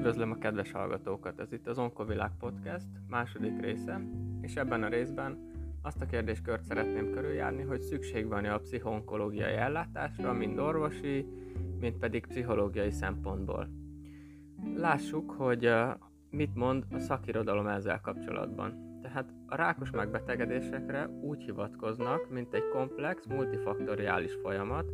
[0.00, 1.40] Üdvözlöm a kedves hallgatókat!
[1.40, 4.00] Ez itt az Onkovilág Podcast második része,
[4.40, 5.38] és ebben a részben
[5.82, 11.26] azt a kérdéskört szeretném körüljárni, hogy szükség van-e a pszichoonkológiai ellátásra, mind orvosi,
[11.80, 13.68] mind pedig pszichológiai szempontból.
[14.76, 15.72] Lássuk, hogy
[16.30, 18.98] mit mond a szakirodalom ezzel kapcsolatban.
[19.02, 24.92] Tehát a rákos megbetegedésekre úgy hivatkoznak, mint egy komplex, multifaktoriális folyamat,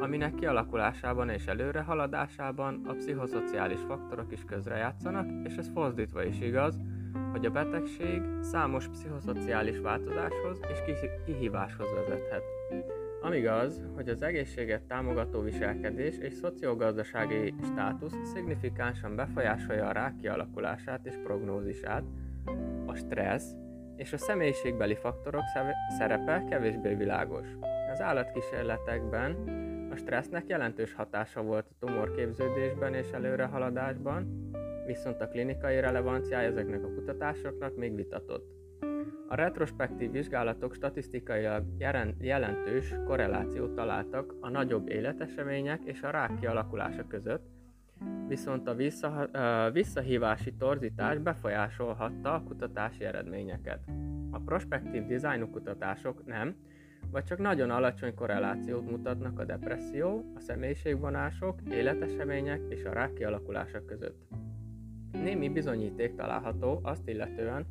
[0.00, 6.80] aminek kialakulásában és előrehaladásában a pszichoszociális faktorok is közrejátszanak, és ez fordítva is igaz,
[7.30, 12.42] hogy a betegség számos pszichoszociális változáshoz és kihíváshoz vezethet.
[13.22, 21.06] Amíg az, hogy az egészséget támogató viselkedés és szociogazdasági státusz szignifikánsan befolyásolja a rák kialakulását
[21.06, 22.02] és prognózisát,
[22.86, 23.54] a stressz
[23.96, 25.42] és a személyiségbeli faktorok
[25.98, 27.46] szerepe kevésbé világos.
[27.92, 29.36] Az állatkísérletekben
[29.90, 34.50] a stressznek jelentős hatása volt a tumorképződésben és előrehaladásban,
[34.86, 38.58] viszont a klinikai relevanciája ezeknek a kutatásoknak még vitatott.
[39.28, 41.64] A retrospektív vizsgálatok statisztikailag
[42.18, 47.48] jelentős korrelációt találtak a nagyobb életesemények és a rák kialakulása között,
[48.28, 49.30] viszont a vissza,
[49.72, 53.80] visszahívási torzítás befolyásolhatta a kutatási eredményeket.
[54.30, 56.56] A prospektív dizájnú kutatások nem,
[57.10, 63.84] vagy csak nagyon alacsony korrelációt mutatnak a depresszió, a személyiségvonások, életesemények és a rák kialakulása
[63.84, 64.26] között.
[65.12, 67.66] Némi bizonyíték található azt illetően,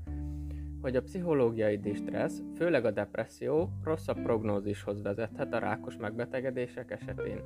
[0.81, 7.41] hogy a pszichológiai distressz, főleg a depresszió rosszabb prognózishoz vezethet a rákos megbetegedések esetén.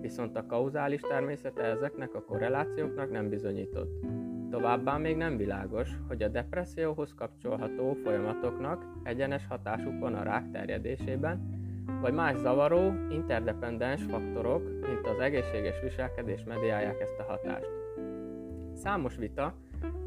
[0.00, 4.04] Viszont a kauzális természete ezeknek a korrelációknak nem bizonyított.
[4.50, 11.56] Továbbá még nem világos, hogy a depresszióhoz kapcsolható folyamatoknak egyenes hatásuk van a rák terjedésében,
[12.00, 17.70] vagy más zavaró, interdependens faktorok, mint az egészséges viselkedés mediálják ezt a hatást.
[18.74, 19.54] Számos vita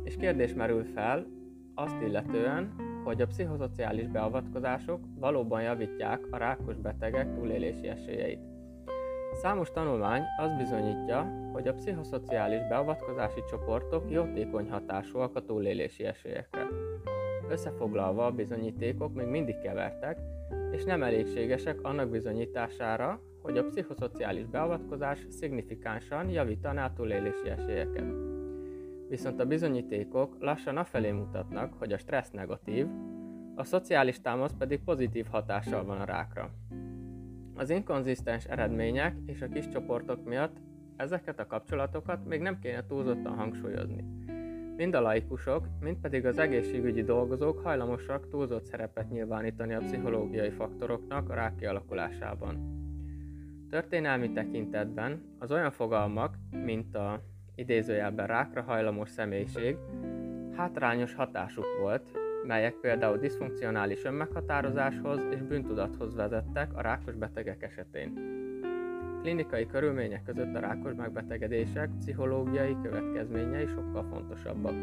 [0.04, 1.26] és kérdés merül fel
[1.74, 2.74] azt illetően,
[3.04, 8.51] hogy a pszichoszociális beavatkozások valóban javítják a rákos betegek túlélési esélyeit.
[9.34, 16.68] Számos tanulmány azt bizonyítja, hogy a pszichoszociális beavatkozási csoportok jótékony hatásúak a túlélési esélyekre.
[17.50, 20.18] Összefoglalva a bizonyítékok még mindig kevertek,
[20.72, 28.14] és nem elégségesek annak bizonyítására, hogy a pszichoszociális beavatkozás szignifikánsan javítaná a túlélési esélyeket.
[29.10, 32.88] Viszont a bizonyítékok lassan afelé mutatnak, hogy a stressz negatív,
[33.56, 36.50] a szociális támasz pedig pozitív hatással van a rákra.
[37.56, 40.58] Az inkonzisztens eredmények és a kis csoportok miatt
[40.96, 44.06] ezeket a kapcsolatokat még nem kéne túlzottan hangsúlyozni.
[44.76, 51.30] Mind a laikusok, mind pedig az egészségügyi dolgozók hajlamosak túlzott szerepet nyilvánítani a pszichológiai faktoroknak
[51.30, 52.80] a rák kialakulásában.
[53.70, 57.24] Történelmi tekintetben az olyan fogalmak, mint a
[57.56, 59.78] idézőjelben rákra hajlamos személyiség,
[60.56, 62.12] hátrányos hatásuk volt,
[62.48, 68.40] melyek például diszfunkcionális önmeghatározáshoz és bűntudathoz vezettek a rákos betegek esetén.
[69.22, 74.74] Klinikai körülmények között a rákos megbetegedések pszichológiai következményei sokkal fontosabbak.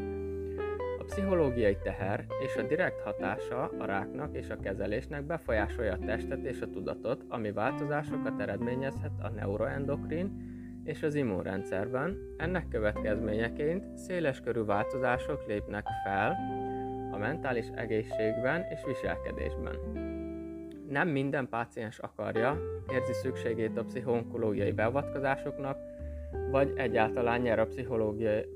[0.98, 6.44] A pszichológiai teher és a direkt hatása a ráknak és a kezelésnek befolyásolja a testet
[6.44, 12.18] és a tudatot, ami változásokat eredményezhet a neuroendokrin és az immunrendszerben.
[12.36, 16.36] Ennek következményeként széleskörű változások lépnek fel,
[17.18, 19.76] a mentális egészségben és viselkedésben.
[20.88, 22.58] Nem minden páciens akarja,
[22.92, 25.78] érzi szükségét a pszichonkológiai beavatkozásoknak,
[26.50, 27.68] vagy egyáltalán nyer a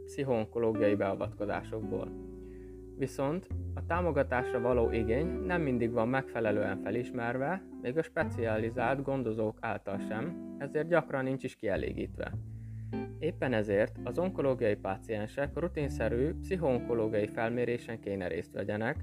[0.04, 2.08] pszichonkológiai beavatkozásokból.
[2.98, 9.98] Viszont a támogatásra való igény nem mindig van megfelelően felismerve, még a specializált gondozók által
[10.08, 12.32] sem, ezért gyakran nincs is kielégítve.
[13.22, 18.96] Éppen ezért az onkológiai páciensek rutinszerű pszichoonkológiai felmérésen kéne részt vegyenek,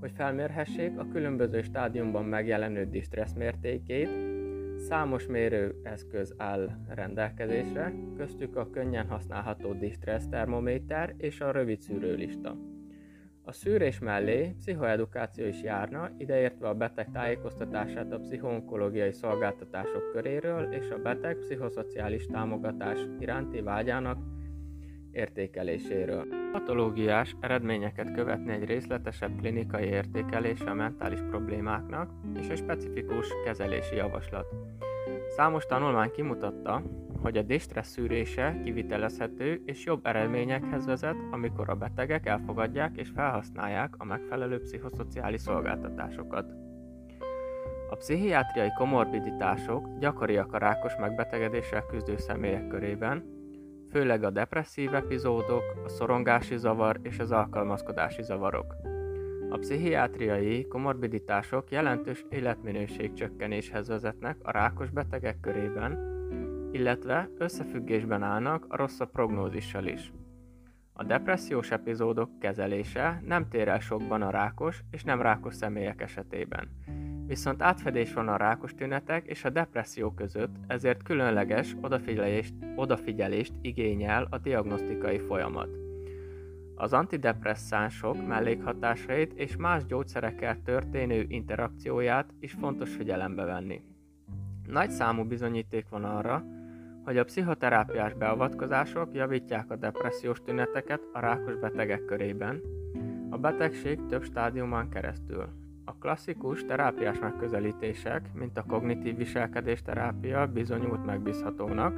[0.00, 4.08] hogy felmérhessék a különböző stádiumban megjelenő distress mértékét,
[4.76, 12.73] Számos mérőeszköz áll rendelkezésre, köztük a könnyen használható distress termométer és a rövid szűrőlista.
[13.54, 20.98] Szűrés mellé pszichoedukáció is járna, ideértve a beteg tájékoztatását a pszichoonkológiai szolgáltatások köréről és a
[20.98, 24.18] beteg pszichoszociális támogatás iránti vágyának
[25.12, 26.26] értékeléséről.
[26.52, 34.46] Patológiás eredményeket követni egy részletesebb klinikai értékelése a mentális problémáknak és egy specifikus kezelési javaslat.
[35.36, 36.82] Számos tanulmány kimutatta,
[37.24, 43.94] hogy a distressz szűrése kivitelezhető és jobb eredményekhez vezet, amikor a betegek elfogadják és felhasználják
[43.98, 46.52] a megfelelő pszichoszociális szolgáltatásokat.
[47.90, 53.24] A pszichiátriai komorbiditások gyakoriak a rákos megbetegedéssel küzdő személyek körében,
[53.90, 58.74] főleg a depresszív epizódok, a szorongási zavar és az alkalmazkodási zavarok.
[59.50, 66.13] A pszichiátriai komorbiditások jelentős életminőség csökkenéshez vezetnek a rákos betegek körében,
[66.74, 70.12] illetve összefüggésben állnak a rosszabb prognózissal is.
[70.92, 76.68] A depressziós epizódok kezelése nem tér el sokban a rákos és nem rákos személyek esetében.
[77.26, 84.26] Viszont átfedés van a rákos tünetek és a depresszió között, ezért különleges odafigyelést, odafigyelést igényel
[84.30, 85.68] a diagnosztikai folyamat.
[86.74, 93.82] Az antidepresszánsok mellékhatásait és más gyógyszerekkel történő interakcióját is fontos figyelembe venni.
[94.66, 96.44] Nagy számú bizonyíték van arra,
[97.04, 102.60] hogy a pszichoterápiás beavatkozások javítják a depressziós tüneteket a rákos betegek körében,
[103.30, 105.48] a betegség több stádiumán keresztül.
[105.84, 111.94] A klasszikus terápiás megközelítések, mint a kognitív viselkedés terápia bizonyult megbízhatónak,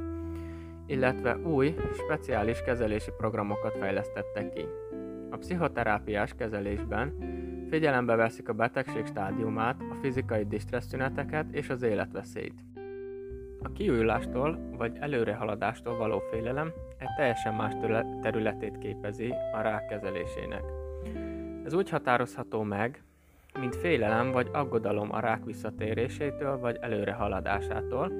[0.85, 4.65] illetve új, speciális kezelési programokat fejlesztettek ki.
[5.29, 7.13] A pszichoterápiás kezelésben
[7.69, 12.76] figyelembe veszik a betegség stádiumát, a fizikai distressz tüneteket és az életveszélyt.
[13.67, 17.73] A kiújulástól vagy előrehaladástól való félelem egy teljesen más
[18.21, 20.63] területét képezi a rák kezelésének.
[21.65, 23.03] Ez úgy határozható meg,
[23.59, 28.11] mint félelem vagy aggodalom a rák visszatérésétől vagy előrehaladásától,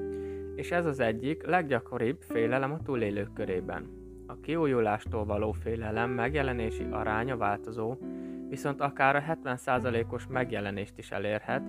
[0.55, 3.89] és ez az egyik leggyakoribb félelem a túlélők körében.
[4.25, 7.97] A kiújulástól való félelem megjelenési aránya változó,
[8.49, 11.61] viszont akár a 70%-os megjelenést is elérhet,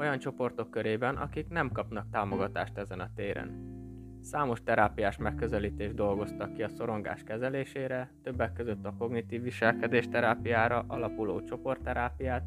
[0.00, 3.78] olyan csoportok körében, akik nem kapnak támogatást ezen a téren.
[4.22, 11.42] Számos terápiás megközelítést dolgoztak ki a szorongás kezelésére, többek között a kognitív viselkedés terápiára alapuló
[11.42, 12.44] csoportterápiát,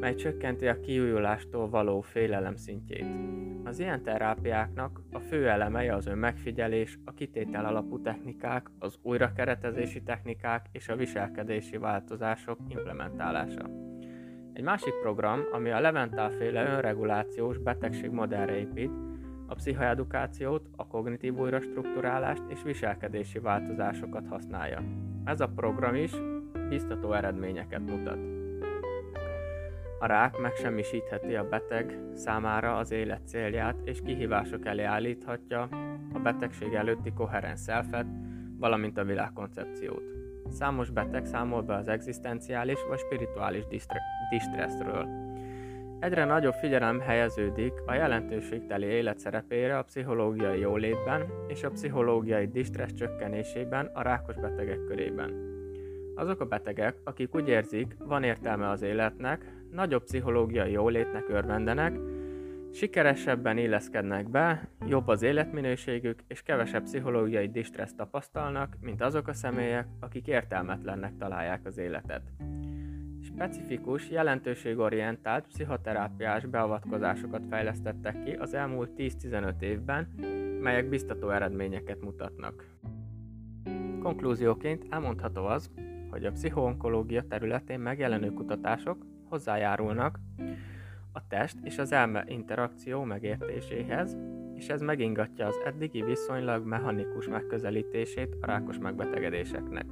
[0.00, 3.06] mely csökkenti a kiújulástól való félelem szintjét.
[3.64, 10.66] Az ilyen terápiáknak a fő elemei az önmegfigyelés, a kitétel alapú technikák, az újrakeretezési technikák
[10.72, 13.85] és a viselkedési változások implementálása.
[14.56, 18.90] Egy másik program, ami a Leventál féle önregulációs betegség modellre épít,
[19.46, 24.82] a pszichoedukációt, a kognitív újrastruktúrálást és viselkedési változásokat használja.
[25.24, 26.12] Ez a program is
[26.68, 28.18] biztató eredményeket mutat.
[29.98, 35.68] A rák megsemmisítheti a beteg számára az élet célját és kihívások elé állíthatja
[36.12, 38.06] a betegség előtti koherens szelfet,
[38.58, 40.15] valamint a világkoncepciót.
[40.50, 43.64] Számos beteg számol be az egzisztenciális vagy spirituális
[44.30, 45.08] distresszről.
[46.00, 52.92] Egyre nagyobb figyelem helyeződik a jelentőségteli élet szerepére a pszichológiai jólétben és a pszichológiai distressz
[52.92, 55.54] csökkenésében a rákos betegek körében.
[56.14, 61.98] Azok a betegek, akik úgy érzik, van értelme az életnek, nagyobb pszichológiai jólétnek örvendenek,
[62.76, 69.86] Sikeresebben illeszkednek be, jobb az életminőségük, és kevesebb pszichológiai distressz tapasztalnak, mint azok a személyek,
[70.00, 72.22] akik értelmetlennek találják az életet.
[73.22, 80.14] Specifikus, jelentőségorientált pszichoterápiás beavatkozásokat fejlesztettek ki az elmúlt 10-15 évben,
[80.60, 82.64] melyek biztató eredményeket mutatnak.
[84.02, 85.70] Konklúzióként elmondható az,
[86.10, 90.18] hogy a pszichoonkológia területén megjelenő kutatások hozzájárulnak
[91.16, 94.16] a test és az elme interakció megértéséhez,
[94.54, 99.84] és ez megingatja az eddigi viszonylag mechanikus megközelítését a rákos megbetegedéseknek.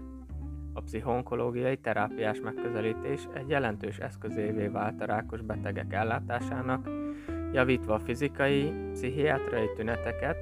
[0.72, 6.88] A pszichoonkológiai terápiás megközelítés egy jelentős eszközévé vált a rákos betegek ellátásának,
[7.52, 10.36] javítva a fizikai, pszichiátriai tüneteket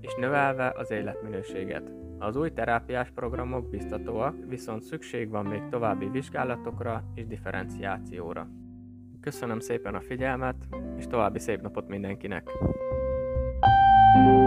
[0.00, 1.90] és növelve az életminőséget.
[2.18, 8.48] Az új terápiás programok biztatóak, viszont szükség van még további vizsgálatokra és differenciációra.
[9.24, 10.54] Köszönöm szépen a figyelmet,
[10.96, 12.50] és további szép napot mindenkinek!
[14.14, 14.43] thank you